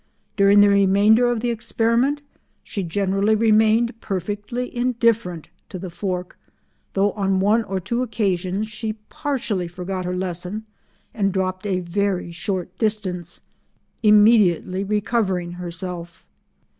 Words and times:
During 0.35 0.61
the 0.61 0.69
remainder 0.69 1.29
of 1.29 1.41
the 1.41 1.51
experiment 1.51 2.21
she 2.63 2.81
generally 2.81 3.35
remained 3.35 4.01
perfectly 4.01 4.75
indifferent 4.75 5.49
to 5.69 5.77
the 5.77 5.91
fork, 5.91 6.39
though 6.93 7.11
on 7.11 7.39
one 7.39 7.63
or 7.63 7.79
two 7.79 8.01
occasions 8.01 8.67
she 8.67 8.93
partially 9.09 9.67
forgot 9.67 10.05
her 10.05 10.15
lesson 10.17 10.65
and 11.13 11.31
dropped 11.31 11.67
a 11.67 11.81
very 11.81 12.31
short 12.31 12.75
distance, 12.79 13.41
immediately 14.01 14.83
recovering 14.83 15.51
herself. 15.51 16.25